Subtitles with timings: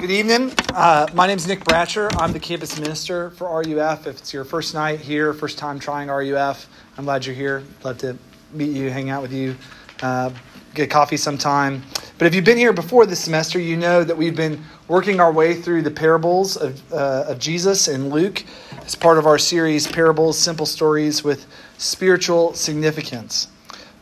[0.00, 0.52] Good evening.
[0.74, 2.14] Uh, my name is Nick Bratcher.
[2.20, 4.06] I'm the campus minister for RUF.
[4.06, 6.68] If it's your first night here, first time trying RUF,
[6.98, 7.64] I'm glad you're here.
[7.82, 8.18] Love to
[8.52, 9.56] meet you, hang out with you,
[10.02, 10.30] uh,
[10.74, 11.82] get coffee sometime.
[12.18, 15.32] But if you've been here before this semester, you know that we've been working our
[15.32, 18.44] way through the parables of, uh, of Jesus and Luke
[18.84, 21.46] as part of our series, Parables, Simple Stories with
[21.78, 23.48] Spiritual Significance.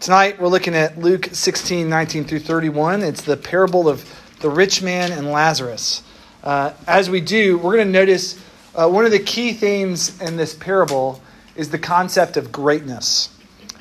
[0.00, 3.02] Tonight, we're looking at Luke 16, 19 through 31.
[3.02, 4.04] It's the parable of
[4.44, 6.02] the rich man and Lazarus.
[6.42, 8.38] Uh, as we do, we're going to notice
[8.74, 11.22] uh, one of the key themes in this parable
[11.56, 13.30] is the concept of greatness.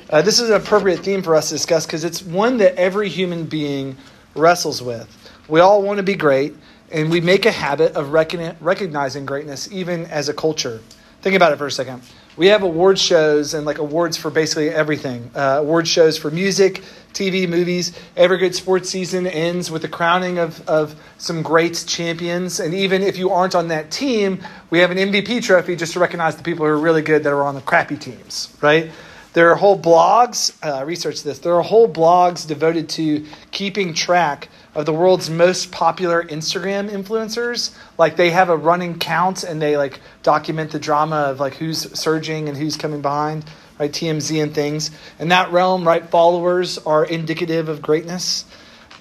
[0.08, 3.10] Uh, this is an appropriate theme for us to discuss because it's one that every
[3.10, 3.94] human being
[4.34, 5.06] wrestles with.
[5.48, 6.54] We all want to be great,
[6.90, 10.80] and we make a habit of recognizing greatness even as a culture.
[11.20, 12.00] Think about it for a second
[12.36, 15.30] we have award shows and like awards for basically everything.
[15.34, 16.82] Uh, award shows for music,
[17.14, 17.98] TV, movies.
[18.16, 22.60] Every good sports season ends with the crowning of, of some great champions.
[22.60, 26.00] And even if you aren't on that team, we have an MVP trophy just to
[26.00, 28.90] recognize the people who are really good that are on the crappy teams, right?
[29.34, 34.48] There are whole blogs, uh, research this, there are whole blogs devoted to keeping track
[34.76, 37.74] of the world's most popular Instagram influencers.
[37.98, 41.98] Like they have a running count and they like document the drama of like who's
[41.98, 43.44] surging and who's coming behind,
[43.78, 43.90] right?
[43.90, 44.90] TMZ and things.
[45.18, 48.44] In that realm, right, followers are indicative of greatness.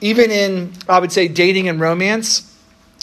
[0.02, 2.56] Even in, I would say, dating and romance,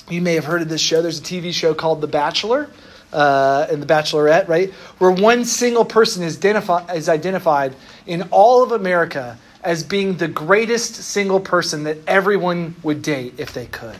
[0.08, 1.02] you may have heard of this show.
[1.02, 2.68] There's a TV show called The Bachelor
[3.12, 4.70] uh, and The Bachelorette, right?
[4.98, 7.74] Where one single person is, identifi- is identified
[8.06, 13.52] in all of America as being the greatest single person that everyone would date if
[13.52, 13.98] they could,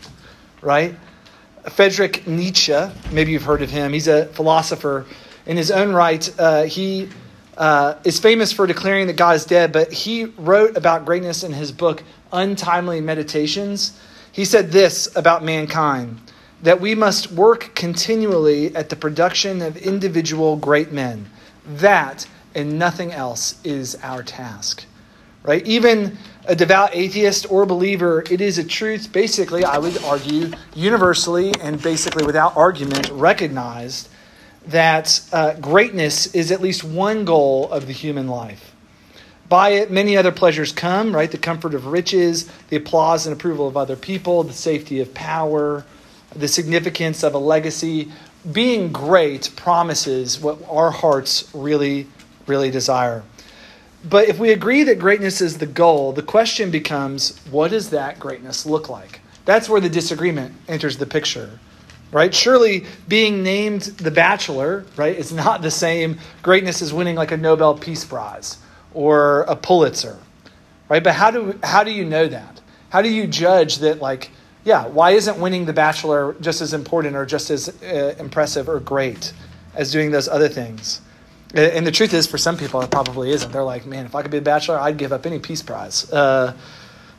[0.61, 0.95] right?
[1.69, 2.75] Friedrich Nietzsche,
[3.11, 5.05] maybe you've heard of him, he's a philosopher.
[5.45, 7.09] In his own right, uh, he
[7.57, 11.53] uh, is famous for declaring that God is dead, but he wrote about greatness in
[11.53, 13.99] his book, Untimely Meditations.
[14.31, 16.19] He said this about mankind
[16.63, 21.29] that we must work continually at the production of individual great men.
[21.65, 24.85] That and nothing else is our task.
[25.43, 25.65] Right?
[25.65, 31.51] Even a devout atheist or believer, it is a truth, basically, I would argue, universally
[31.61, 34.09] and basically without argument, recognized
[34.67, 38.75] that uh, greatness is at least one goal of the human life.
[39.49, 41.29] By it, many other pleasures come, right?
[41.29, 45.85] The comfort of riches, the applause and approval of other people, the safety of power,
[46.33, 48.11] the significance of a legacy.
[48.49, 52.07] Being great promises what our hearts really,
[52.47, 53.23] really desire.
[54.03, 58.19] But if we agree that greatness is the goal, the question becomes what does that
[58.19, 59.19] greatness look like?
[59.45, 61.59] That's where the disagreement enters the picture.
[62.11, 62.33] Right?
[62.33, 67.37] Surely being named the bachelor, right, is not the same greatness as winning like a
[67.37, 68.57] Nobel Peace Prize
[68.93, 70.19] or a Pulitzer.
[70.89, 71.03] Right?
[71.03, 72.59] But how do how do you know that?
[72.89, 74.29] How do you judge that like
[74.63, 78.79] yeah, why isn't winning The Bachelor just as important or just as uh, impressive or
[78.79, 79.33] great
[79.73, 81.01] as doing those other things?
[81.53, 83.51] And the truth is, for some people, it probably isn't.
[83.51, 86.09] They're like, man, if I could be a bachelor, I'd give up any peace prize.
[86.11, 86.55] Uh,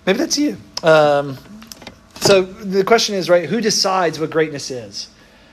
[0.06, 0.56] maybe that's you.
[0.82, 1.36] Um,
[2.22, 5.09] so the question is, right, who decides what greatness is?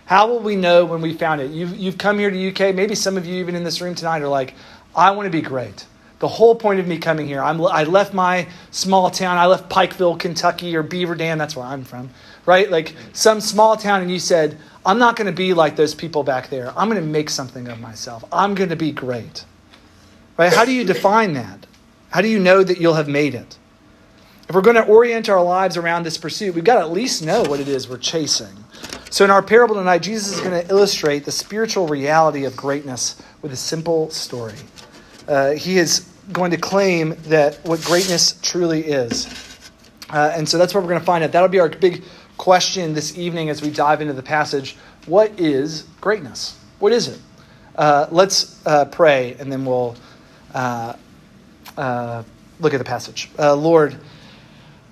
[0.05, 1.51] How will we know when we found it?
[1.51, 2.73] You've, you've come here to UK.
[2.73, 4.55] Maybe some of you, even in this room tonight, are like,
[4.95, 5.85] I want to be great.
[6.19, 9.37] The whole point of me coming here, I'm, I left my small town.
[9.37, 11.37] I left Pikeville, Kentucky, or Beaver Dam.
[11.37, 12.09] That's where I'm from,
[12.45, 12.69] right?
[12.69, 16.23] Like some small town, and you said, I'm not going to be like those people
[16.23, 16.73] back there.
[16.75, 18.25] I'm going to make something of myself.
[18.31, 19.45] I'm going to be great.
[20.37, 20.51] Right?
[20.51, 21.67] How do you define that?
[22.09, 23.58] How do you know that you'll have made it?
[24.49, 27.23] If we're going to orient our lives around this pursuit, we've got to at least
[27.23, 28.57] know what it is we're chasing.
[29.11, 33.21] So, in our parable tonight, Jesus is going to illustrate the spiritual reality of greatness
[33.43, 34.55] with a simple story.
[35.27, 39.27] Uh, he is going to claim that what greatness truly is.
[40.09, 41.31] Uh, and so that's what we're going to find out.
[41.31, 42.03] That'll be our big
[42.39, 44.77] question this evening as we dive into the passage.
[45.05, 46.57] What is greatness?
[46.79, 47.19] What is it?
[47.75, 49.95] Uh, let's uh, pray and then we'll
[50.55, 50.95] uh,
[51.77, 52.23] uh,
[52.59, 53.29] look at the passage.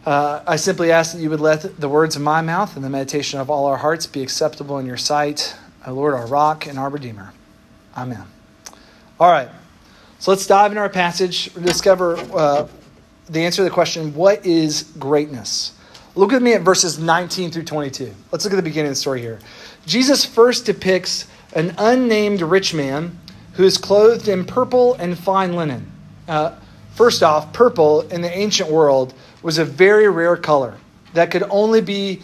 [0.08, 2.90] Uh, I simply ask that you would let the words of my mouth and the
[2.90, 5.54] meditation of all our hearts be acceptable in your sight,
[5.86, 7.34] O Lord, our rock and our redeemer.
[7.98, 8.24] Amen.
[9.20, 9.50] All right.
[10.20, 12.70] So let's dive into our passage, discover uh,
[13.28, 15.74] the answer to the question what is greatness?
[16.16, 18.16] Look with me at verses 19 through 22.
[18.32, 19.40] Let's look at the beginning of the story here.
[19.86, 23.20] Jesus first depicts an unnamed rich man
[23.56, 25.92] who is clothed in purple and fine linen.
[26.30, 26.56] Uh,
[26.96, 30.78] first off, purple in the ancient world was a very rare color
[31.14, 32.22] that could only be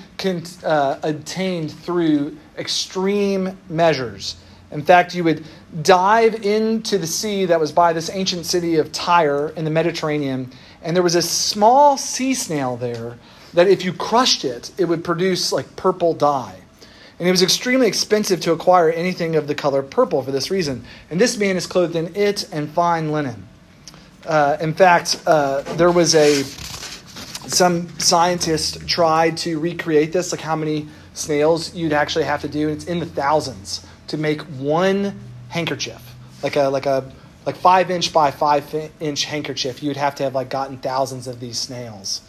[0.64, 4.36] uh, obtained through extreme measures.
[4.72, 5.46] In fact, you would
[5.82, 10.52] dive into the sea that was by this ancient city of Tyre in the Mediterranean,
[10.82, 13.18] and there was a small sea snail there
[13.54, 16.60] that if you crushed it, it would produce like purple dye.
[17.20, 20.84] And it was extremely expensive to acquire anything of the color purple for this reason.
[21.10, 23.48] And this man is clothed in it and fine linen.
[24.26, 26.44] Uh, in fact, uh, there was a
[27.48, 32.70] some scientists tried to recreate this, like how many snails you'd actually have to do.
[32.70, 35.20] And it's in the thousands to make one
[35.50, 37.12] handkerchief, like a like a
[37.46, 39.84] like five inch by five inch handkerchief.
[39.84, 42.22] You'd have to have like gotten thousands of these snails.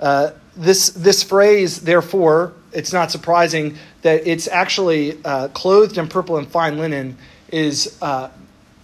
[0.00, 6.36] Uh, this this phrase, therefore, it's not surprising that it's actually uh, clothed in purple
[6.36, 7.16] and fine linen
[7.50, 8.28] is uh,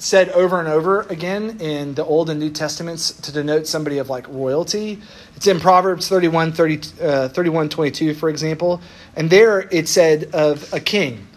[0.02, 4.10] said over and over again in the Old and New Testaments to denote somebody of
[4.10, 5.00] like royalty.
[5.36, 8.80] It's in Proverbs 31, 30, uh, 31 22, for example.
[9.14, 11.28] And there it said of a king.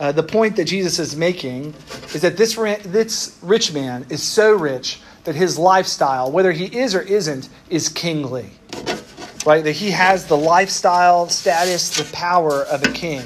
[0.00, 1.74] Uh, the point that Jesus is making
[2.14, 2.54] is that this,
[2.84, 7.90] this rich man is so rich that his lifestyle, whether he is or isn't, is
[7.90, 8.48] kingly.
[9.44, 9.62] Right?
[9.62, 13.24] That he has the lifestyle, status, the power of a king.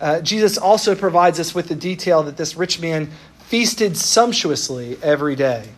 [0.00, 3.10] Uh, Jesus also provides us with the detail that this rich man
[3.50, 5.68] feasted sumptuously every day.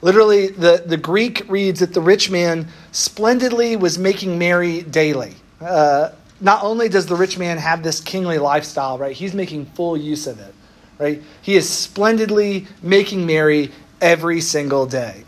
[0.00, 5.36] Literally, the, the Greek reads that the rich man splendidly was making merry daily.
[5.60, 6.10] Uh,
[6.40, 10.26] not only does the rich man have this kingly lifestyle, right, he's making full use
[10.26, 10.52] of it,
[10.98, 11.22] right?
[11.42, 13.70] He is splendidly making merry
[14.00, 15.22] every single day.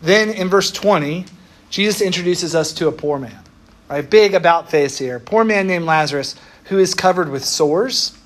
[0.00, 1.24] Then in verse 20,
[1.68, 3.42] Jesus introduces us to a poor man,
[3.88, 4.08] right?
[4.08, 5.18] Big about face here.
[5.18, 6.36] Poor man named Lazarus
[6.66, 8.16] who is covered with sores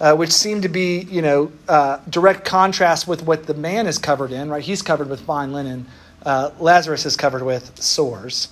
[0.00, 3.98] uh, which seem to be, you know, uh, direct contrast with what the man is
[3.98, 4.62] covered in, right?
[4.62, 5.86] He's covered with fine linen.
[6.24, 8.48] Uh, Lazarus is covered with sores.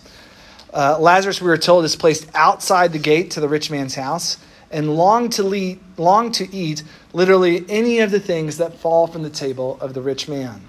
[0.72, 4.38] Uh, Lazarus, we were told, is placed outside the gate to the rich man's house
[4.70, 9.22] and long to, lead, long to eat literally any of the things that fall from
[9.22, 10.62] the table of the rich man.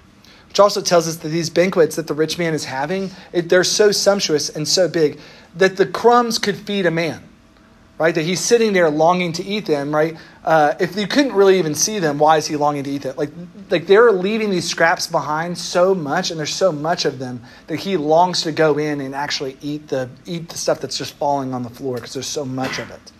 [0.48, 3.64] Which also tells us that these banquets that the rich man is having, it, they're
[3.64, 5.18] so sumptuous and so big
[5.56, 7.22] that the crumbs could feed a man
[7.98, 8.14] right?
[8.14, 10.16] That he's sitting there longing to eat them, right?
[10.44, 13.16] Uh, if you couldn't really even see them, why is he longing to eat them?
[13.16, 13.30] Like,
[13.70, 17.76] like they're leaving these scraps behind so much, and there's so much of them that
[17.76, 21.54] he longs to go in and actually eat the eat the stuff that's just falling
[21.54, 23.12] on the floor because there's so much of it.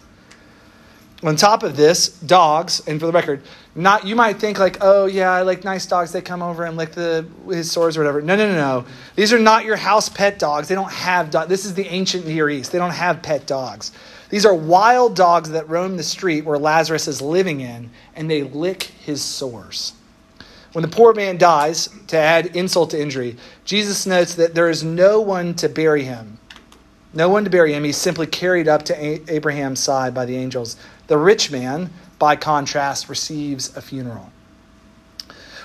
[1.23, 3.41] On top of this, dogs, and for the record,
[3.75, 6.13] not you might think like, oh yeah, I like nice dogs.
[6.13, 8.21] They come over and lick the his sores or whatever.
[8.21, 8.87] No, no, no, no.
[9.17, 10.69] These are not your house pet dogs.
[10.69, 11.31] They don't have.
[11.31, 12.73] Do- this is the ancient Near East.
[12.73, 13.93] They don't have pet dogs.
[14.35, 18.43] These are wild dogs that roam the street where Lazarus is living in, and they
[18.43, 19.93] lick his sores.
[20.73, 24.83] When the poor man dies, to add insult to injury, Jesus notes that there is
[24.83, 26.41] no one to bury him.
[27.13, 27.85] No one to bury him.
[27.85, 30.79] He's simply carried up to Abraham's side by the angels.
[31.07, 34.33] The rich man, by contrast, receives a funeral.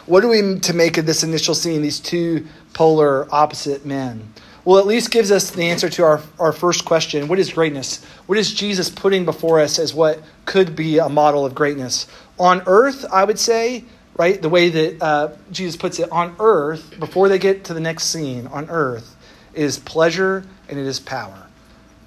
[0.05, 4.31] What are we to make of this initial scene, these two polar opposite men?
[4.69, 8.05] Well, at least gives us the answer to our, our first question what is greatness?
[8.27, 12.05] What is Jesus putting before us as what could be a model of greatness?
[12.37, 13.83] On earth, I would say,
[14.15, 17.79] right, the way that uh, Jesus puts it, on earth, before they get to the
[17.79, 19.15] next scene, on earth,
[19.55, 21.47] is pleasure and it is power,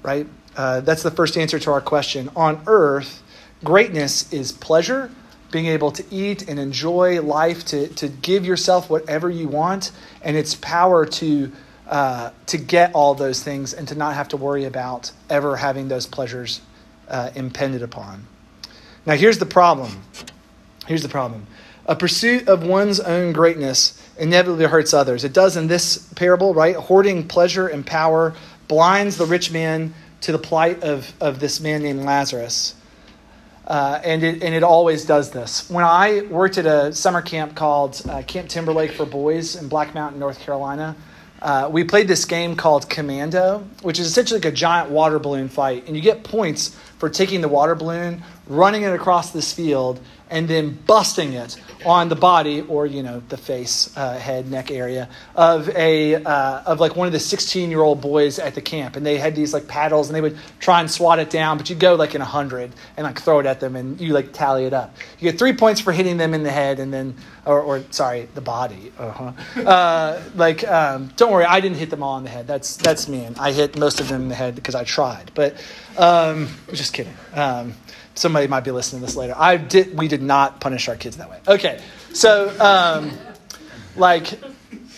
[0.05, 0.29] right?
[0.57, 2.31] Uh, that's the first answer to our question.
[2.37, 3.25] On earth,
[3.65, 5.11] greatness is pleasure,
[5.51, 9.91] being able to eat and enjoy life, to, to give yourself whatever you want,
[10.23, 11.51] and it's power to
[11.89, 15.89] uh, to get all those things and to not have to worry about ever having
[15.89, 16.61] those pleasures
[17.09, 18.27] uh, impended upon.
[19.05, 20.03] Now, here's the problem.
[20.87, 21.47] Here's the problem.
[21.87, 25.25] A pursuit of one's own greatness inevitably hurts others.
[25.25, 26.77] It does in this parable, right?
[26.77, 28.35] Hoarding pleasure and power
[28.69, 32.77] blinds the rich man to the plight of, of this man named Lazarus.
[33.67, 35.69] Uh, and, it, and it always does this.
[35.71, 39.95] When I worked at a summer camp called uh, Camp Timberlake for Boys in Black
[39.95, 40.97] Mountain, North Carolina,
[41.43, 45.49] uh, we played this game called Commando, which is essentially like a giant water balloon
[45.49, 45.89] fight.
[45.89, 46.69] And you get points
[46.99, 50.01] for taking the water balloon, running it across this field,
[50.33, 54.71] and then busting it on the body or you know the face, uh, head, neck
[54.71, 58.63] area of a uh, of like one of the 16 year old boys at the
[58.63, 61.59] camp, and they had these like paddles, and they would try and swat it down,
[61.59, 64.15] but you go like in a hundred and like throw it at them, and you
[64.15, 64.97] like tally it up.
[65.19, 68.29] You get three points for hitting them in the head, and then or, or sorry,
[68.35, 68.91] the body.
[68.99, 69.33] Uh-huh.
[69.61, 72.47] Uh, like um, don't worry, I didn't hit them all in the head.
[72.47, 75.31] That's that's me, and I hit most of them in the head because I tried,
[75.35, 75.55] but
[75.99, 77.15] um, just kidding.
[77.35, 77.75] Um,
[78.15, 79.35] somebody might be listening to this later.
[79.37, 79.97] I did.
[79.97, 81.41] We did not punish our kids that way.
[81.47, 81.81] Okay,
[82.13, 83.13] so um,
[83.97, 84.39] like,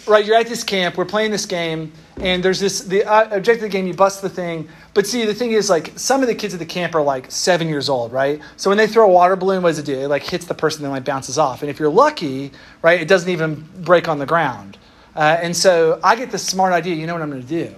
[0.07, 0.25] right?
[0.25, 0.97] You're at this camp.
[0.97, 2.83] We're playing this game, and there's this.
[2.83, 3.87] The uh, objective of the game.
[3.87, 6.61] You bust the thing, but see, the thing is, like, some of the kids at
[6.61, 8.41] the camp are like seven years old, right?
[8.57, 9.99] So when they throw a water balloon, what does it do?
[9.99, 11.63] It like hits the person, then like bounces off.
[11.63, 12.53] And if you're lucky,
[12.83, 14.79] right, it doesn't even break on the ground.
[15.17, 16.97] Uh, and so I get this smart idea.
[16.97, 17.75] You know what I'm going to do?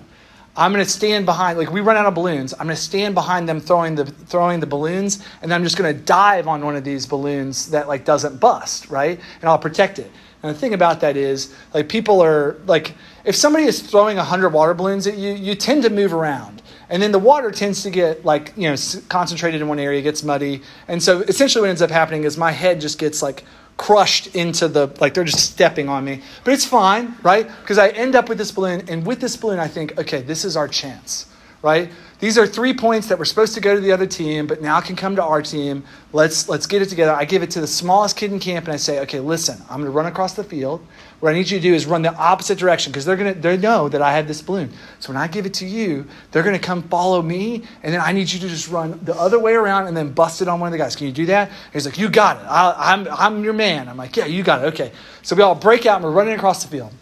[0.57, 2.55] I'm going to stand behind, like we run out of balloons.
[2.55, 5.95] I'm going to stand behind them throwing the throwing the balloons, and I'm just going
[5.95, 9.21] to dive on one of these balloons that like doesn't bust, right?
[9.41, 10.11] And I'll protect it.
[10.43, 12.95] And the thing about that is, like people are like,
[13.25, 17.03] if somebody is throwing hundred water balloons at you, you tend to move around, and
[17.03, 18.77] then the water tends to get like you know
[19.09, 22.53] concentrated in one area, gets muddy, and so essentially what ends up happening is my
[22.53, 23.45] head just gets like
[23.77, 26.23] crushed into the like they're just stepping on me.
[26.45, 27.49] But it's fine right?
[27.61, 30.45] Because i end up with this balloon and with this balloon i think okay this
[30.45, 31.27] is our chance
[31.63, 31.91] right?
[32.21, 34.81] These are three points that were supposed to go to the other team but now
[34.81, 35.85] can come to our team.
[36.13, 37.13] Let's let's get it together.
[37.13, 39.81] I give it to the smallest kid in camp and i say okay listen i'm
[39.81, 40.87] going to run across the field
[41.21, 43.57] what I need you to do is run the opposite direction because they're gonna they
[43.57, 44.71] know that I have this balloon.
[45.01, 48.13] So when I give it to you, they're gonna come follow me, and then I
[48.13, 50.69] need you to just run the other way around and then bust it on one
[50.69, 50.95] of the guys.
[50.95, 51.51] Can you do that?
[51.73, 52.45] He's like, you got it.
[52.45, 53.89] I, I'm, I'm your man.
[53.89, 54.67] I'm like, yeah, you got it.
[54.75, 54.93] Okay.
[55.23, 56.93] So we all break out and we're running across the field.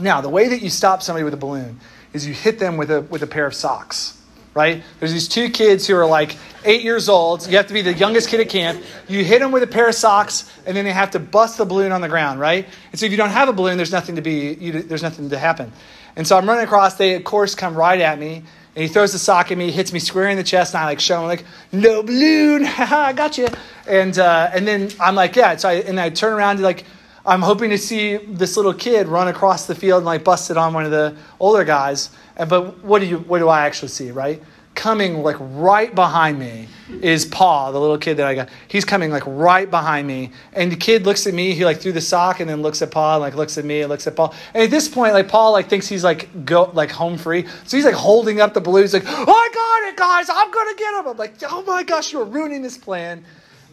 [0.00, 1.78] Now the way that you stop somebody with a balloon
[2.12, 4.17] is you hit them with a with a pair of socks
[4.58, 4.82] right?
[4.98, 7.46] There's these two kids who are like eight years old.
[7.46, 8.82] You have to be the youngest kid at camp.
[9.06, 11.64] You hit them with a pair of socks, and then they have to bust the
[11.64, 12.66] balloon on the ground, right?
[12.90, 15.30] And so if you don't have a balloon, there's nothing to be, you, there's nothing
[15.30, 15.72] to happen.
[16.16, 16.96] And so I'm running across.
[16.96, 18.42] They of course come right at me,
[18.74, 20.86] and he throws the sock at me, hits me square in the chest, and I
[20.86, 23.46] like show him like, no balloon, I got you.
[23.86, 25.54] And uh, and then I'm like, yeah.
[25.56, 26.84] So I, and I turn around to like.
[27.26, 30.56] I'm hoping to see this little kid run across the field and like bust it
[30.56, 32.10] on one of the older guys.
[32.36, 34.42] But what do you what do I actually see, right?
[34.74, 36.68] Coming like right behind me
[37.02, 38.48] is Paul, the little kid that I got.
[38.68, 40.30] He's coming like right behind me.
[40.52, 42.92] And the kid looks at me, he like threw the sock and then looks at
[42.92, 44.34] Paul and like looks at me and looks at Paul.
[44.54, 47.44] And at this point, like Paul like thinks he's like go like home free.
[47.66, 50.50] So he's like holding up the balloons, He's like, oh, I got it, guys, I'm
[50.50, 51.08] gonna get him.
[51.08, 53.24] I'm like, oh my gosh, you're ruining this plan.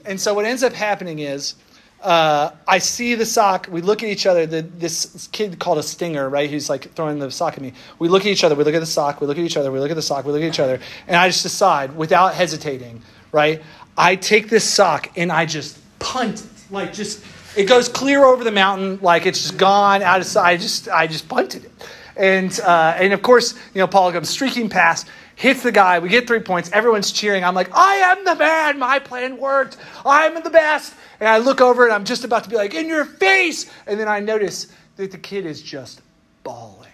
[0.06, 1.56] And so what ends up happening is
[2.06, 3.68] uh, I see the sock.
[3.70, 4.46] We look at each other.
[4.46, 6.48] The, this kid called a stinger, right?
[6.48, 7.74] Who's like throwing the sock at me.
[7.98, 8.54] We look at each other.
[8.54, 9.22] We look at the sock.
[9.22, 9.72] We look at each other.
[9.72, 10.24] We look at the sock.
[10.24, 10.80] We look at each other.
[11.08, 13.64] And I just decide, without hesitating, right?
[13.98, 16.72] I take this sock and I just punt it.
[16.72, 17.26] Like just,
[17.58, 19.00] it goes clear over the mountain.
[19.02, 20.52] Like it's just gone out of sight.
[20.52, 21.72] I just, I just punted it.
[22.16, 26.00] And, uh, and of course, you know, Paul comes streaking past hits the guy.
[26.00, 26.72] We get three points.
[26.72, 27.44] Everyone's cheering.
[27.44, 28.80] I'm like, I am the man.
[28.80, 29.78] My plan worked.
[30.06, 30.94] I'm the best.
[31.20, 33.72] And I look over and I'm just about to be like, in your face.
[33.88, 34.68] And then I notice
[34.98, 36.02] that the kid is just
[36.44, 36.90] bawling,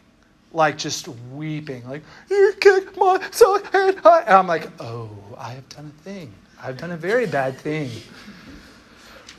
[0.54, 3.62] like just weeping, like, you kicked my son.
[3.74, 6.34] And I'm like, oh, I have done a thing.
[6.62, 7.90] I've done a very bad thing.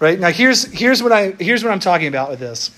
[0.00, 0.18] Right?
[0.18, 2.72] Now here's here's what I here's what I'm talking about with this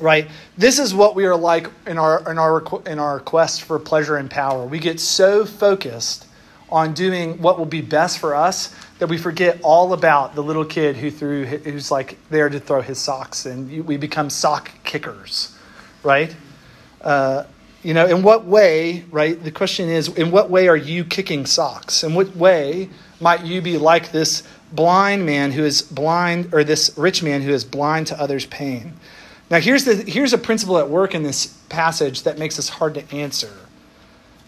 [0.00, 3.78] right this is what we are like in our in our in our quest for
[3.78, 6.27] pleasure and power we get so focused
[6.70, 10.64] on doing what will be best for us that we forget all about the little
[10.64, 15.56] kid who threw who's like there to throw his socks and we become sock kickers
[16.02, 16.34] right?
[17.00, 17.44] Uh,
[17.82, 21.46] you know in what way right the question is in what way are you kicking
[21.46, 22.02] socks?
[22.02, 26.92] In what way might you be like this blind man who is blind or this
[26.96, 28.94] rich man who is blind to others pain?
[29.50, 32.94] Now, here's, the, here's a principle at work in this passage that makes this hard
[32.94, 33.50] to answer.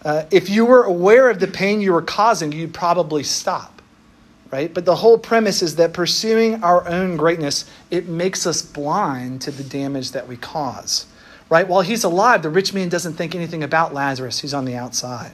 [0.05, 3.83] Uh, if you were aware of the pain you were causing, you'd probably stop,
[4.51, 4.73] right?
[4.73, 9.51] But the whole premise is that pursuing our own greatness, it makes us blind to
[9.51, 11.07] the damage that we cause,
[11.51, 11.69] right?
[11.69, 15.33] While he's alive, the rich man doesn't think anything about Lazarus who's on the outside.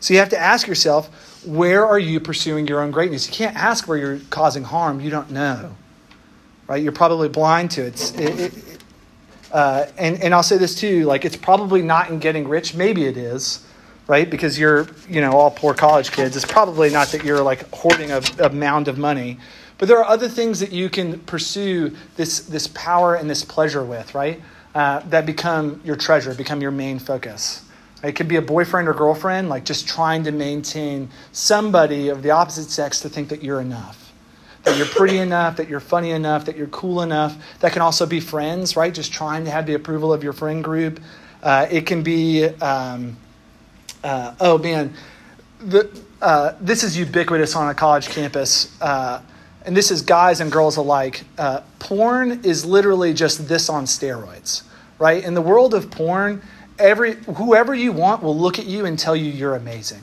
[0.00, 1.08] So you have to ask yourself,
[1.46, 3.26] where are you pursuing your own greatness?
[3.26, 5.00] You can't ask where you're causing harm.
[5.00, 5.74] You don't know,
[6.66, 6.82] right?
[6.82, 8.20] You're probably blind to it.
[8.20, 8.82] it, it
[9.52, 12.74] uh, and, and I'll say this too, like it's probably not in getting rich.
[12.74, 13.64] Maybe it is,
[14.06, 14.28] right?
[14.28, 16.36] Because you're, you know, all poor college kids.
[16.36, 19.38] It's probably not that you're like hoarding a, a mound of money.
[19.78, 23.84] But there are other things that you can pursue this, this power and this pleasure
[23.84, 24.40] with, right?
[24.74, 27.62] Uh, that become your treasure, become your main focus.
[28.02, 32.30] It could be a boyfriend or girlfriend, like just trying to maintain somebody of the
[32.30, 34.04] opposite sex to think that you're enough
[34.64, 37.36] that you're pretty enough, that you're funny enough, that you're cool enough.
[37.60, 38.92] That can also be friends, right?
[38.92, 41.00] Just trying to have the approval of your friend group.
[41.42, 43.16] Uh, it can be, um,
[44.04, 44.94] uh, oh man,
[45.58, 45.90] the,
[46.22, 48.80] uh, this is ubiquitous on a college campus.
[48.80, 49.20] Uh,
[49.66, 51.24] and this is guys and girls alike.
[51.38, 54.62] Uh, porn is literally just this on steroids,
[54.98, 55.24] right?
[55.24, 56.42] In the world of porn,
[56.78, 60.02] every whoever you want will look at you and tell you you're amazing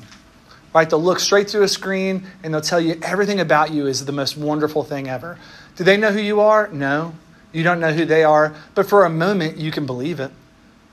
[0.74, 0.90] right?
[0.90, 4.12] They'll look straight through a screen and they'll tell you everything about you is the
[4.12, 5.38] most wonderful thing ever.
[5.76, 6.70] Do they know who you are?
[6.70, 7.14] No.
[7.52, 8.56] You don't know who they are.
[8.76, 10.32] But for a moment, you can believe it,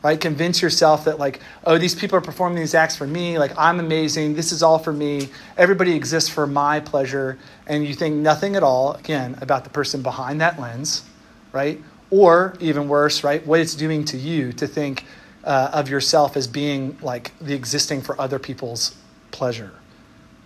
[0.03, 0.21] right?
[0.21, 3.39] Convince yourself that, like, oh, these people are performing these acts for me.
[3.39, 4.35] Like, I'm amazing.
[4.35, 5.29] This is all for me.
[5.57, 7.39] Everybody exists for my pleasure.
[7.67, 11.05] And you think nothing at all, again, about the person behind that lens,
[11.53, 11.81] right?
[12.11, 13.45] Or even worse, right?
[13.47, 15.05] What it's doing to you to think,
[15.45, 18.95] uh, of yourself as being like the existing for other people's
[19.31, 19.73] pleasure,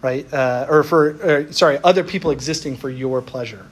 [0.01, 0.33] right?
[0.33, 3.67] Uh, or for, or, sorry, other people existing for your pleasure.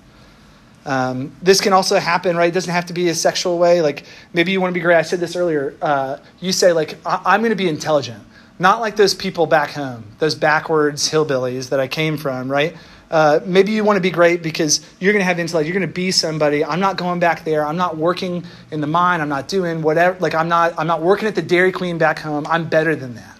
[0.86, 2.48] Um, this can also happen, right?
[2.48, 3.82] It doesn't have to be a sexual way.
[3.82, 4.96] Like maybe you want to be great.
[4.96, 5.74] I said this earlier.
[5.82, 8.22] Uh, you say like, I- am going to be intelligent,
[8.58, 12.76] not like those people back home, those backwards hillbillies that I came from, right?
[13.10, 15.66] Uh, maybe you want to be great because you're going to have intellect.
[15.66, 16.64] You're going to be somebody.
[16.64, 17.66] I'm not going back there.
[17.66, 19.20] I'm not working in the mine.
[19.20, 20.16] I'm not doing whatever.
[20.20, 20.74] Like I'm not.
[20.78, 22.46] I'm not working at the Dairy Queen back home.
[22.46, 23.39] I'm better than that,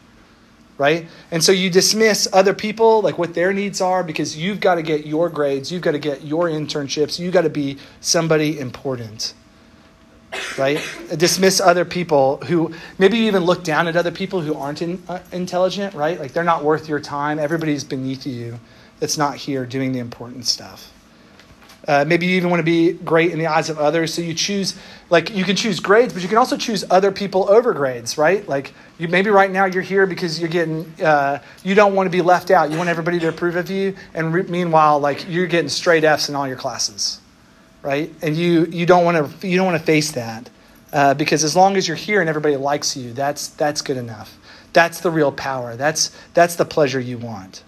[0.81, 1.07] right?
[1.31, 4.83] And so you dismiss other people, like what their needs are, because you've got to
[4.83, 5.71] get your grades.
[5.71, 7.19] You've got to get your internships.
[7.19, 9.35] You've got to be somebody important,
[10.57, 10.83] right?
[11.15, 15.03] Dismiss other people who maybe you even look down at other people who aren't in,
[15.07, 16.19] uh, intelligent, right?
[16.19, 17.39] Like they're not worth your time.
[17.39, 18.59] Everybody's beneath you
[19.01, 20.91] that's not here doing the important stuff.
[21.89, 24.35] Uh, maybe you even want to be great in the eyes of others, so you
[24.35, 24.77] choose,
[25.09, 28.47] like, you can choose grades, but you can also choose other people over grades, right?
[28.47, 32.11] Like, you, maybe right now you're here because you're getting, uh, you don't want to
[32.11, 32.71] be left out.
[32.71, 36.29] You want everybody to approve of you, and re- meanwhile, like, you're getting straight Fs
[36.29, 37.21] in all your classes,
[37.83, 38.13] right?
[38.21, 40.51] And you you don't want to you don't want to face that
[40.93, 44.37] uh, because as long as you're here and everybody likes you, that's that's good enough.
[44.73, 45.77] That's the real power.
[45.77, 47.65] That's that's the pleasure you want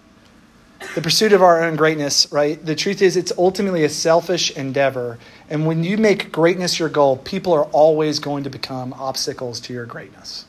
[0.95, 2.63] the pursuit of our own greatness, right?
[2.63, 5.17] The truth is, it's ultimately a selfish endeavor.
[5.49, 9.73] And when you make greatness your goal, people are always going to become obstacles to
[9.73, 10.45] your greatness,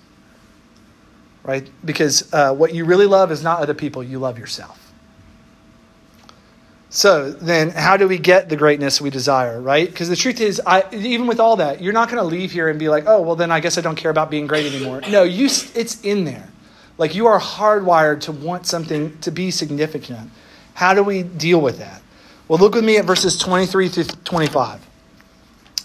[1.42, 1.68] right?
[1.84, 4.80] Because uh, what you really love is not other people, you love yourself.
[6.90, 9.88] So then, how do we get the greatness we desire, right?
[9.88, 12.68] Because the truth is, I, even with all that, you're not going to leave here
[12.68, 15.00] and be like, oh, well, then I guess I don't care about being great anymore.
[15.10, 16.48] No, you, it's in there.
[16.96, 20.30] Like you are hardwired to want something to be significant.
[20.74, 22.02] How do we deal with that?
[22.46, 24.80] Well, look with me at verses 23 through 25.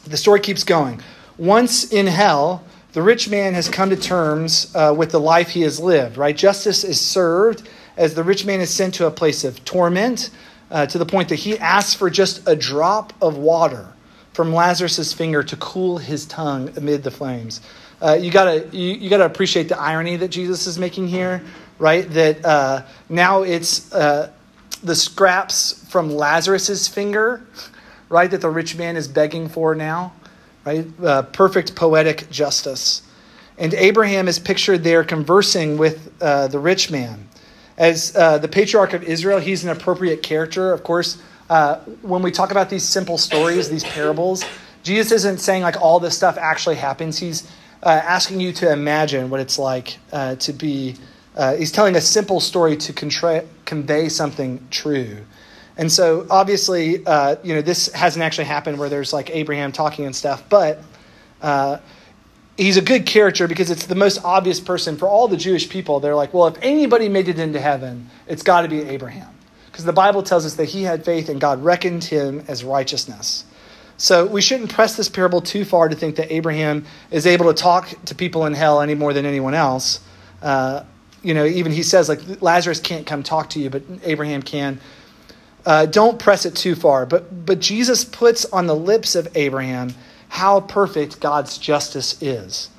[0.06, 1.02] The story keeps going.
[1.38, 2.64] Once in hell,
[2.94, 6.36] the rich man has come to terms uh, with the life he has lived, right?
[6.36, 10.32] Justice is served as the rich man is sent to a place of torment
[10.72, 13.88] uh, to the point that he asks for just a drop of water
[14.34, 17.62] from Lazarus' finger to cool his tongue amid the flames
[18.02, 21.44] uh, you gotta you, you, gotta appreciate the irony that Jesus is making here,
[21.80, 22.10] right?
[22.12, 24.32] That uh, now it's uh,
[24.84, 27.46] the scraps from Lazarus's finger,
[28.08, 28.32] right?
[28.32, 30.14] That the rich man is begging for now,
[30.66, 30.86] right?
[31.04, 33.02] Uh, perfect poetic justice,
[33.58, 37.28] and Abraham is pictured there conversing with uh, the rich man.
[37.78, 41.22] As uh, the patriarch of Israel, he's an appropriate character, of course.
[42.02, 44.46] when we talk about these simple stories, these parables,
[44.84, 47.20] Jesus isn't saying like all this stuff actually happens.
[47.20, 47.50] He's
[47.84, 50.96] uh, asking you to imagine what it's like uh, to be.
[51.36, 55.18] Uh, he's telling a simple story to contra- convey something true.
[55.78, 60.06] And so, obviously, uh, you know, this hasn't actually happened where there's like Abraham talking
[60.06, 60.84] and stuff, but
[61.42, 61.78] uh,
[62.58, 66.02] he's a good character because it's the most obvious person for all the Jewish people.
[66.02, 69.34] They're like, well, if anybody made it into heaven, it's got to be Abraham.
[69.72, 73.46] Because the Bible tells us that he had faith and God reckoned him as righteousness.
[74.00, 77.54] So we shouldn't press this parable too far to think that Abraham is able to
[77.54, 80.00] talk to people in hell any more than anyone else.
[80.42, 80.84] Uh,
[81.22, 84.80] you know, even he says, like, Lazarus can't come talk to you, but Abraham can.
[85.66, 87.06] Uh, don't press it too far.
[87.06, 89.94] But, but Jesus puts on the lips of Abraham
[90.30, 92.70] how perfect God's justice is.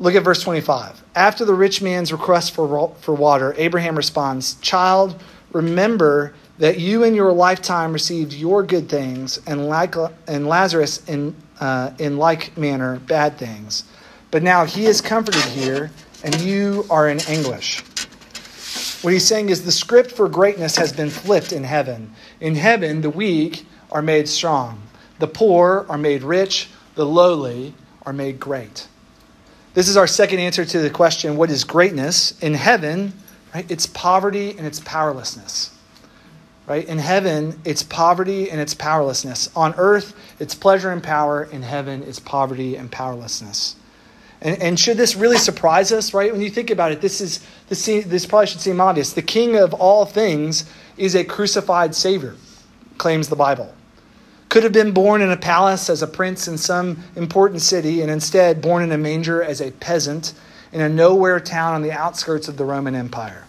[0.00, 1.04] Look at verse 25.
[1.14, 7.14] After the rich man's request for, for water, Abraham responds, Child, remember that you in
[7.14, 9.94] your lifetime received your good things, and, like,
[10.26, 13.84] and Lazarus in, uh, in like manner bad things.
[14.30, 15.90] But now he is comforted here,
[16.22, 17.80] and you are in anguish.
[19.02, 22.14] What he's saying is the script for greatness has been flipped in heaven.
[22.40, 24.80] In heaven, the weak are made strong,
[25.18, 27.74] the poor are made rich, the lowly
[28.06, 28.88] are made great.
[29.74, 32.38] This is our second answer to the question what is greatness?
[32.40, 33.14] In heaven,
[33.54, 35.70] right, it's poverty and it's powerlessness
[36.66, 36.86] right?
[36.86, 39.50] In heaven, it's poverty and it's powerlessness.
[39.56, 41.44] On earth, it's pleasure and power.
[41.44, 43.76] In heaven, it's poverty and powerlessness.
[44.40, 46.32] And, and should this really surprise us, right?
[46.32, 49.12] When you think about it, this is this, this probably should seem obvious.
[49.12, 52.36] The King of all things is a crucified Savior,
[52.98, 53.74] claims the Bible.
[54.48, 58.10] Could have been born in a palace as a prince in some important city, and
[58.10, 60.34] instead born in a manger as a peasant
[60.72, 63.44] in a nowhere town on the outskirts of the Roman Empire.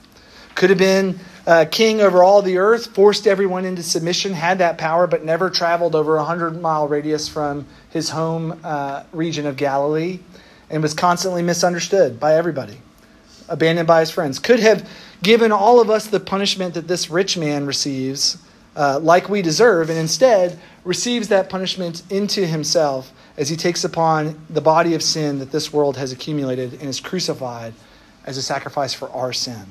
[0.55, 4.77] Could have been uh, king over all the earth, forced everyone into submission, had that
[4.77, 9.57] power, but never traveled over a hundred mile radius from his home uh, region of
[9.57, 10.19] Galilee,
[10.69, 12.77] and was constantly misunderstood by everybody,
[13.49, 14.39] abandoned by his friends.
[14.39, 14.89] Could have
[15.21, 18.37] given all of us the punishment that this rich man receives,
[18.75, 24.39] uh, like we deserve, and instead receives that punishment into himself as he takes upon
[24.49, 27.73] the body of sin that this world has accumulated and is crucified
[28.25, 29.65] as a sacrifice for our sin.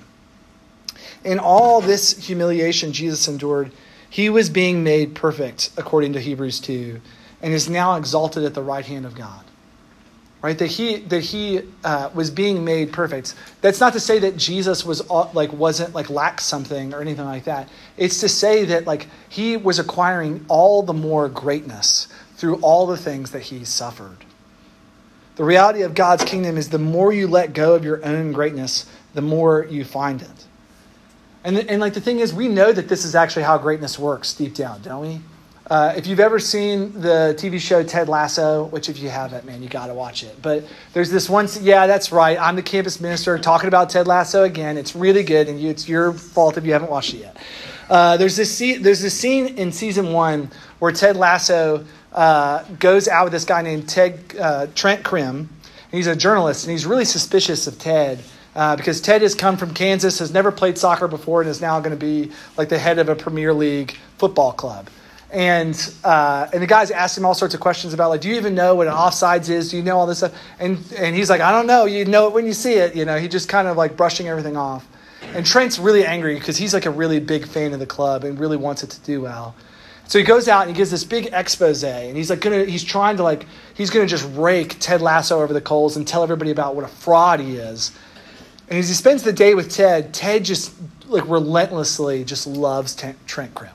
[1.25, 3.71] In all this humiliation Jesus endured,
[4.11, 7.01] he was being made perfect, according to Hebrews 2,
[7.41, 9.45] and is now exalted at the right hand of God.
[10.43, 10.59] Right?
[10.59, 13.37] That he that he uh, was being made perfect.
[13.61, 17.45] That's not to say that Jesus was like wasn't like lacked something or anything like
[17.45, 17.69] that.
[17.97, 22.97] It's to say that like he was acquiring all the more greatness through all the
[22.97, 24.25] things that he suffered.
[25.37, 28.87] The reality of God's kingdom is the more you let go of your own greatness,
[29.15, 30.47] the more you find it.
[31.45, 34.35] And, and like the thing is, we know that this is actually how greatness works
[34.35, 35.21] deep down, don't we?
[35.69, 39.63] Uh, if you've ever seen the TV show Ted Lasso, which if you haven't, man,
[39.63, 40.37] you got to watch it.
[40.43, 42.39] But there's this one, yeah, that's right.
[42.39, 44.77] I'm the campus minister talking about Ted Lasso again.
[44.77, 47.37] It's really good, and you, it's your fault if you haven't watched it yet.
[47.89, 53.25] Uh, there's this there's this scene in season one where Ted Lasso uh, goes out
[53.25, 55.49] with this guy named Ted uh, Trent Crimm.
[55.91, 58.19] He's a journalist, and he's really suspicious of Ted
[58.55, 61.81] uh, because Ted has come from Kansas, has never played soccer before, and is now
[61.81, 64.89] going to be like the head of a Premier League football club.
[65.31, 68.35] And uh, and the guys asked him all sorts of questions about like, do you
[68.35, 69.71] even know what an offsides is?
[69.71, 70.35] Do you know all this stuff?
[70.61, 71.87] And and he's like, I don't know.
[71.87, 72.95] You know it when you see it.
[72.95, 74.87] You know, he just kind of like brushing everything off.
[75.35, 78.39] And Trent's really angry because he's like a really big fan of the club and
[78.39, 79.55] really wants it to do well.
[80.07, 82.85] So he goes out and he gives this big expose, and he's like gonna he's
[82.85, 86.51] trying to like he's gonna just rake Ted Lasso over the coals and tell everybody
[86.51, 87.93] about what a fraud he is.
[88.69, 90.73] And as he spends the day with Ted, Ted just
[91.07, 93.73] like relentlessly just loves Trent Crimm,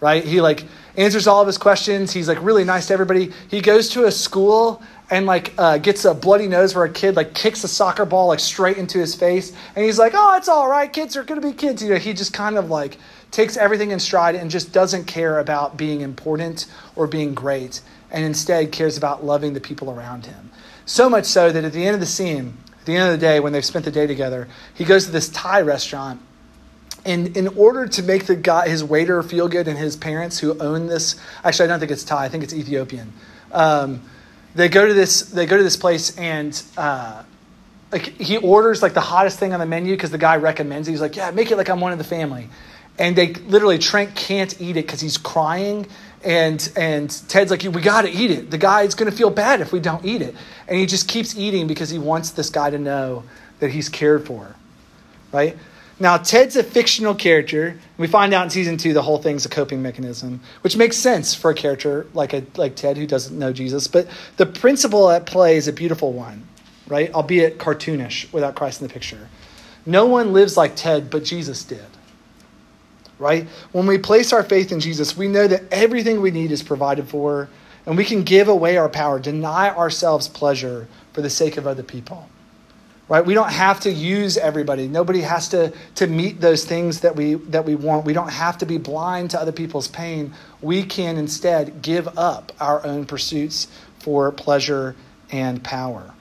[0.00, 0.24] right?
[0.24, 0.64] He like
[0.96, 2.12] answers all of his questions.
[2.12, 3.32] He's like really nice to everybody.
[3.48, 7.16] He goes to a school and like uh, gets a bloody nose where a kid
[7.16, 10.48] like kicks a soccer ball like straight into his face, and he's like, "Oh, it's
[10.48, 10.92] all right.
[10.92, 12.98] Kids are gonna be kids." You know, he just kind of like
[13.30, 16.66] takes everything in stride and just doesn't care about being important
[16.96, 20.50] or being great, and instead cares about loving the people around him.
[20.84, 22.56] So much so that at the end of the scene,
[22.88, 25.28] the end of the day, when they've spent the day together, he goes to this
[25.28, 26.20] Thai restaurant.
[27.04, 30.58] And in order to make the guy, his waiter feel good and his parents who
[30.58, 33.12] own this, actually, I don't think it's Thai, I think it's Ethiopian.
[33.52, 34.02] Um,
[34.54, 37.22] they go to this, they go to this place and, uh,
[37.92, 40.90] like he orders like the hottest thing on the menu because the guy recommends it.
[40.90, 42.48] He's like, yeah, make it like I'm one of the family
[42.98, 45.86] and they literally Trent can't eat it because he's crying.
[46.24, 48.50] And and Ted's like, we got to eat it.
[48.50, 50.34] The guy's going to feel bad if we don't eat it.
[50.66, 53.24] And he just keeps eating because he wants this guy to know
[53.60, 54.54] that he's cared for,
[55.32, 55.56] right?
[56.00, 57.78] Now Ted's a fictional character.
[57.98, 61.34] We find out in season two the whole thing's a coping mechanism, which makes sense
[61.34, 63.86] for a character like a like Ted who doesn't know Jesus.
[63.86, 66.46] But the principle at play is a beautiful one,
[66.86, 67.12] right?
[67.12, 69.28] Albeit cartoonish without Christ in the picture.
[69.86, 71.86] No one lives like Ted, but Jesus did
[73.18, 73.46] right?
[73.72, 77.08] When we place our faith in Jesus, we know that everything we need is provided
[77.08, 77.48] for,
[77.86, 81.82] and we can give away our power, deny ourselves pleasure for the sake of other
[81.82, 82.28] people.
[83.08, 83.24] Right?
[83.24, 84.86] We don't have to use everybody.
[84.86, 88.04] Nobody has to, to meet those things that we that we want.
[88.04, 90.34] We don't have to be blind to other people's pain.
[90.60, 94.94] We can instead give up our own pursuits for pleasure
[95.30, 96.12] and power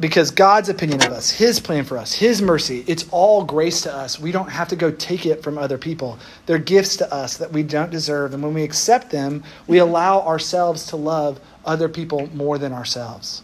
[0.00, 3.94] because God's opinion of us, His plan for us, His mercy, it's all grace to
[3.94, 4.18] us.
[4.18, 6.18] We don't have to go take it from other people.
[6.46, 8.32] They're gifts to us that we don't deserve.
[8.32, 13.42] And when we accept them, we allow ourselves to love other people more than ourselves.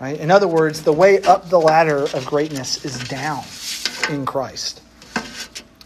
[0.00, 0.18] Right?
[0.20, 3.44] In other words, the way up the ladder of greatness is down
[4.10, 4.82] in Christ.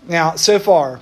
[0.09, 1.01] Now, so far,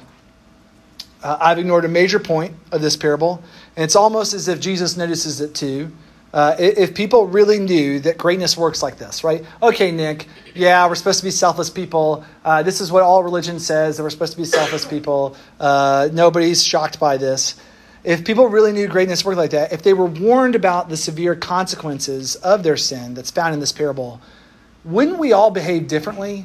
[1.22, 3.42] uh, I've ignored a major point of this parable,
[3.74, 5.90] and it's almost as if Jesus notices it too
[6.36, 9.42] uh, if people really knew that greatness works like this, right?
[9.62, 12.26] Okay, Nick, yeah, we're supposed to be selfless people.
[12.44, 15.34] Uh, this is what all religion says that we're supposed to be selfless people.
[15.58, 17.58] Uh, nobody's shocked by this.
[18.04, 21.34] If people really knew greatness worked like that, if they were warned about the severe
[21.34, 24.20] consequences of their sin that's found in this parable,
[24.84, 26.44] wouldn't we all behave differently?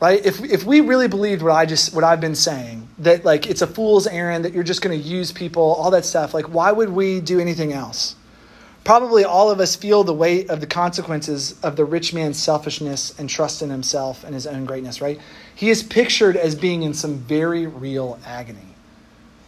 [0.00, 0.24] Right?
[0.24, 3.60] If, if we really believed what I just what I've been saying, that like it's
[3.60, 6.88] a fool's errand, that you're just to use people, all that stuff, like why would
[6.88, 8.16] we do anything else?
[8.84, 13.18] Probably all of us feel the weight of the consequences of the rich man's selfishness
[13.18, 15.18] and trust in himself and his own greatness, right?
[15.54, 18.74] He is pictured as being in some very real agony.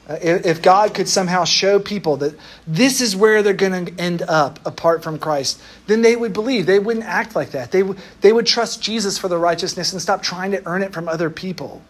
[0.09, 4.23] Uh, if God could somehow show people that this is where they're going to end
[4.23, 6.65] up apart from Christ, then they would believe.
[6.65, 7.73] They wouldn't act like that.
[7.73, 10.95] They, w- they would trust Jesus for the righteousness and stop trying to earn it
[10.95, 11.83] from other people.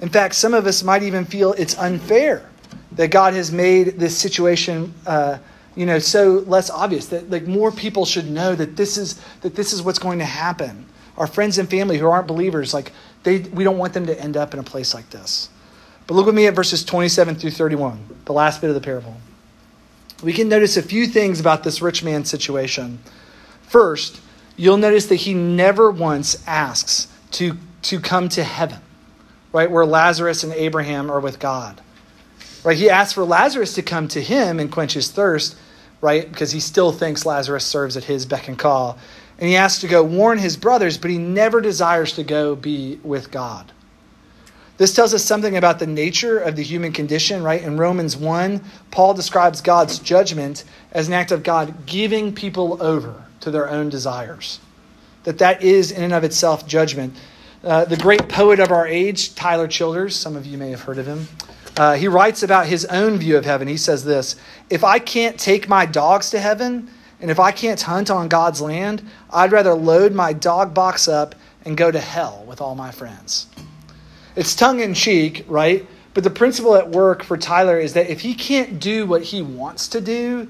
[0.00, 2.50] In fact, some of us might even feel it's unfair
[2.92, 4.92] that God has made this situation.
[5.06, 5.38] Uh,
[5.78, 9.54] you know so less obvious that like more people should know that this is that
[9.54, 10.84] this is what's going to happen
[11.16, 14.36] our friends and family who aren't believers like they we don't want them to end
[14.36, 15.48] up in a place like this
[16.08, 19.16] But look with me at verses 27 through 31, the last bit of the parable.
[20.22, 22.98] We can notice a few things about this rich man's situation.
[23.62, 24.20] First,
[24.56, 28.80] you'll notice that he never once asks to, to come to heaven,
[29.52, 31.80] right, where Lazarus and Abraham are with God.
[32.64, 32.78] Right?
[32.78, 35.56] He asks for Lazarus to come to him and quench his thirst,
[36.00, 36.28] right?
[36.28, 38.98] Because he still thinks Lazarus serves at his beck and call.
[39.38, 43.00] And he asks to go warn his brothers, but he never desires to go be
[43.02, 43.72] with God.
[44.78, 47.62] This tells us something about the nature of the human condition, right?
[47.62, 53.24] In Romans 1, Paul describes God's judgment as an act of God giving people over
[53.40, 54.60] to their own desires.
[55.24, 57.14] That that is in and of itself judgment.
[57.64, 60.98] Uh, the great poet of our age, Tyler Childers, some of you may have heard
[60.98, 61.26] of him,
[61.78, 63.68] uh, he writes about his own view of heaven.
[63.68, 64.34] He says this
[64.68, 68.60] If I can't take my dogs to heaven, and if I can't hunt on God's
[68.60, 72.90] land, I'd rather load my dog box up and go to hell with all my
[72.90, 73.46] friends.
[74.34, 75.86] It's tongue in cheek, right?
[76.14, 79.40] But the principle at work for Tyler is that if he can't do what he
[79.40, 80.48] wants to do,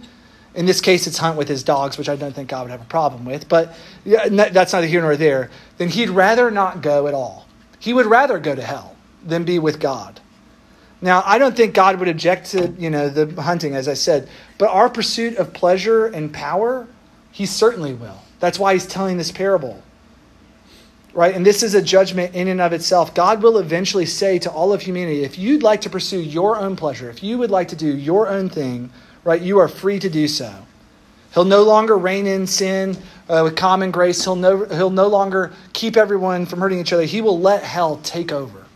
[0.55, 2.81] in this case it's hunt with his dogs, which I don't think God would have
[2.81, 7.13] a problem with, but that's neither here nor there, then he'd rather not go at
[7.13, 7.47] all.
[7.79, 10.21] He would rather go to hell than be with God.
[11.01, 14.29] Now, I don't think God would object to, you know, the hunting, as I said,
[14.59, 16.89] but our pursuit of pleasure and power,
[17.31, 18.21] he certainly will.
[18.41, 19.83] That's why he's telling this parable
[21.19, 21.35] right?
[21.35, 23.13] And this is a judgment in and of itself.
[23.13, 26.77] God will eventually say to all of humanity, if you'd like to pursue your own
[26.77, 28.89] pleasure, if you would like to do your own thing,
[29.25, 30.55] right, you are free to do so.
[31.35, 32.97] He'll no longer rein in sin
[33.29, 34.23] uh, with common grace.
[34.23, 37.03] He'll no, he'll no longer keep everyone from hurting each other.
[37.03, 38.67] He will let hell take over,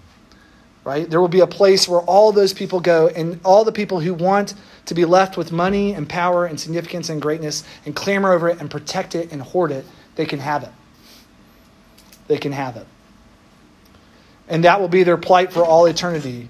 [0.85, 1.09] right?
[1.09, 4.15] There will be a place where all those people go, and all the people who
[4.15, 4.55] want
[4.87, 8.61] to be left with money and power and significance and greatness and clamor over it
[8.61, 9.85] and protect it and hoard it,
[10.17, 10.71] they can have it
[12.33, 12.87] they can have it.
[14.49, 16.49] And that will be their plight for all eternity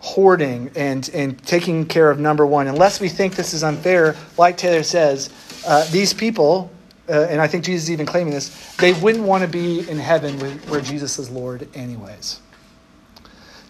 [0.00, 2.66] hoarding and, and taking care of number one.
[2.66, 5.30] Unless we think this is unfair, like Taylor says,
[5.66, 6.70] uh, these people,
[7.08, 9.98] uh, and I think Jesus is even claiming this, they wouldn't want to be in
[9.98, 12.40] heaven with, where Jesus is Lord, anyways.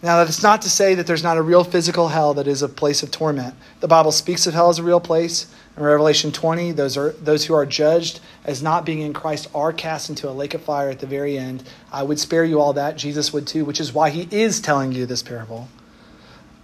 [0.02, 2.68] Now, that's not to say that there's not a real physical hell that is a
[2.68, 3.54] place of torment.
[3.80, 5.46] The Bible speaks of hell as a real place.
[5.76, 9.74] In Revelation 20, those, are, those who are judged as not being in Christ are
[9.74, 11.64] cast into a lake of fire at the very end.
[11.92, 12.96] I would spare you all that.
[12.96, 15.68] Jesus would too, which is why he is telling you this parable.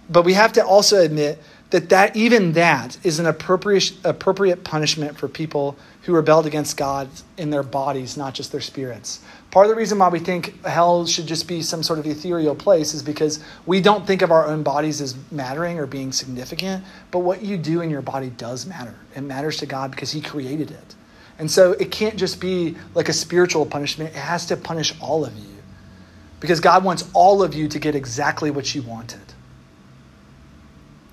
[0.09, 5.17] But we have to also admit that, that even that is an appropriate, appropriate punishment
[5.17, 9.19] for people who rebelled against God in their bodies, not just their spirits.
[9.51, 12.55] Part of the reason why we think hell should just be some sort of ethereal
[12.55, 16.85] place is because we don't think of our own bodies as mattering or being significant,
[17.11, 18.95] but what you do in your body does matter.
[19.15, 20.95] It matters to God because He created it.
[21.39, 25.25] And so it can't just be like a spiritual punishment, it has to punish all
[25.25, 25.57] of you
[26.39, 29.26] because God wants all of you to get exactly what you wanted.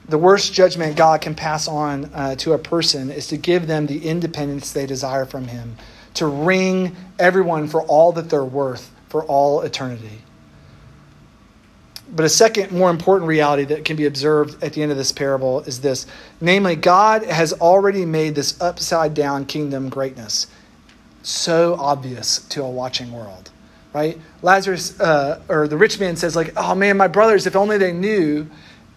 [0.08, 3.86] The worst judgment God can pass on uh, to a person is to give them
[3.86, 5.76] the independence they desire from Him
[6.14, 10.20] to wring everyone for all that they're worth for all eternity.
[12.14, 15.10] But a second, more important reality that can be observed at the end of this
[15.10, 16.06] parable is this
[16.40, 20.46] namely, God has already made this upside down kingdom greatness
[21.22, 23.50] so obvious to a watching world,
[23.92, 24.18] right?
[24.42, 27.92] Lazarus, uh, or the rich man says, like, oh man, my brothers, if only they
[27.92, 28.46] knew.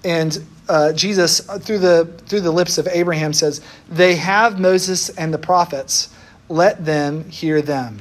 [0.08, 5.34] And uh, Jesus, through the, through the lips of Abraham, says, they have Moses and
[5.34, 6.16] the prophets
[6.48, 8.00] let them hear them.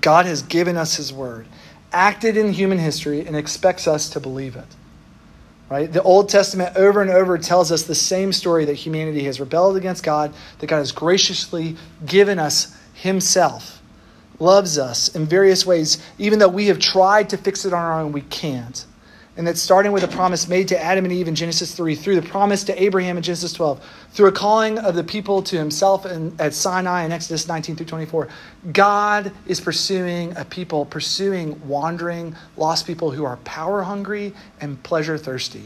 [0.00, 1.46] God has given us his word,
[1.92, 4.64] acted in human history, and expects us to believe it.
[5.68, 5.92] Right?
[5.92, 9.76] The Old Testament over and over tells us the same story that humanity has rebelled
[9.76, 13.82] against God, that God has graciously given us himself,
[14.38, 18.00] loves us in various ways, even though we have tried to fix it on our
[18.00, 18.86] own, we can't
[19.36, 22.20] and that starting with a promise made to Adam and Eve in Genesis 3, through
[22.20, 26.04] the promise to Abraham in Genesis 12, through a calling of the people to himself
[26.04, 28.28] in, at Sinai in Exodus 19 through 24,
[28.72, 35.16] God is pursuing a people, pursuing wandering, lost people who are power hungry and pleasure
[35.16, 35.64] thirsty.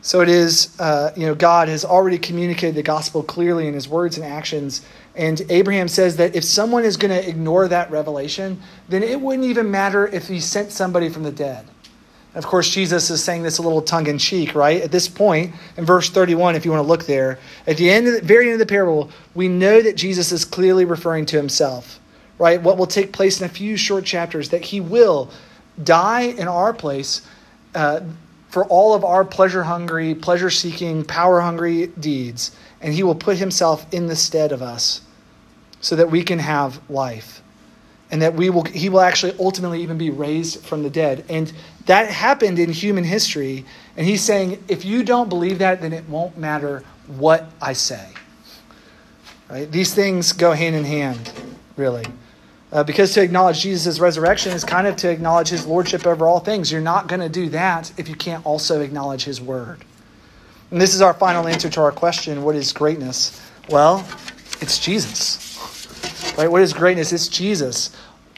[0.00, 3.88] So it is, uh, you know, God has already communicated the gospel clearly in his
[3.88, 4.86] words and actions
[5.18, 9.48] and Abraham says that if someone is going to ignore that revelation, then it wouldn't
[9.48, 11.66] even matter if he sent somebody from the dead.
[12.36, 14.80] Of course, Jesus is saying this a little tongue in cheek, right?
[14.80, 18.06] At this point, in verse 31, if you want to look there, at the end,
[18.06, 21.98] the, very end of the parable, we know that Jesus is clearly referring to himself,
[22.38, 22.62] right?
[22.62, 25.32] What will take place in a few short chapters, that he will
[25.82, 27.26] die in our place
[27.74, 28.02] uh,
[28.50, 33.36] for all of our pleasure hungry, pleasure seeking, power hungry deeds, and he will put
[33.36, 35.00] himself in the stead of us
[35.80, 37.42] so that we can have life.
[38.10, 41.24] and that we will, he will actually ultimately even be raised from the dead.
[41.28, 41.52] And
[41.86, 43.64] that happened in human history.
[43.96, 48.08] And he's saying, if you don't believe that, then it won't matter what I say.
[49.50, 49.70] Right?
[49.70, 51.30] These things go hand in hand,
[51.76, 52.06] really.
[52.70, 56.40] Uh, because to acknowledge Jesus' resurrection is kind of to acknowledge his lordship over all
[56.40, 56.70] things.
[56.70, 59.84] You're not going to do that if you can't also acknowledge his word.
[60.70, 63.40] And this is our final answer to our question what is greatness?
[63.70, 64.06] Well,
[64.60, 65.57] it's Jesus.
[66.38, 66.50] Right?
[66.52, 67.12] What is greatness?
[67.12, 67.90] It's Jesus.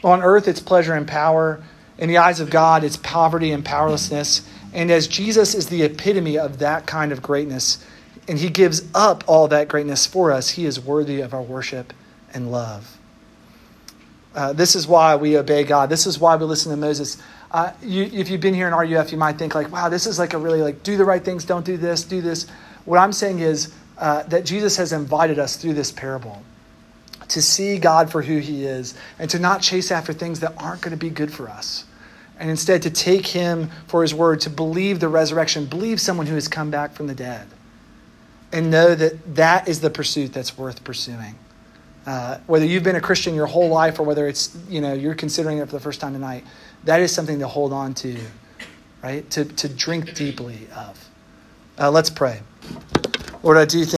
[0.03, 1.63] On earth, it's pleasure and power.
[1.99, 4.41] In the eyes of God, it's poverty and powerlessness.
[4.73, 7.85] And as Jesus is the epitome of that kind of greatness,
[8.27, 11.93] and he gives up all that greatness for us, he is worthy of our worship
[12.33, 12.97] and love.
[14.33, 15.89] Uh, this is why we obey God.
[15.89, 17.21] This is why we listen to Moses.
[17.51, 20.17] Uh, you, if you've been here in RUF, you might think like, "Wow, this is
[20.17, 22.47] like a really like do the right things, don't do this, do this."
[22.85, 26.41] What I'm saying is uh, that Jesus has invited us through this parable
[27.31, 30.81] to see God for who He is and to not chase after things that aren't
[30.81, 31.85] going to be good for us,
[32.37, 36.35] and instead to take Him for His word, to believe the resurrection, believe someone who
[36.35, 37.47] has come back from the dead,
[38.51, 41.35] and know that that is the pursuit that's worth pursuing.
[42.05, 45.15] Uh, whether you've been a Christian your whole life or whether it's you know you're
[45.15, 46.43] considering it for the first time tonight,
[46.83, 48.17] that is something to hold on to,
[49.03, 49.29] right?
[49.31, 51.09] To to drink deeply of.
[51.79, 52.41] Uh, let's pray.
[53.43, 53.85] Lord, I do.